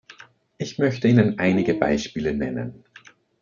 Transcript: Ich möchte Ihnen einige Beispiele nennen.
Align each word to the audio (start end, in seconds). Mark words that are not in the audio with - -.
Ich 0.57 0.79
möchte 0.79 1.07
Ihnen 1.07 1.37
einige 1.37 1.75
Beispiele 1.75 2.33
nennen. 2.33 2.83